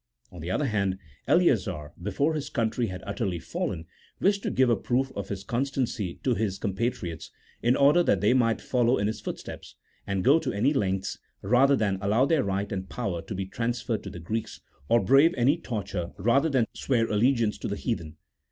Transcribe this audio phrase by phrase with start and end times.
[0.31, 0.97] On the other hand,
[1.27, 3.85] Eleazar, before his country had utterly fallen,
[4.19, 7.29] wished to give a proof of his constancy to his compatriots,
[7.61, 9.75] in order that they might follow in his footsteps,
[10.07, 14.01] and go to any lengths, rather than allow their right and power to be transferred
[14.01, 18.17] to the Greeks, or brave any torture rather than swear allegiance to the heathen.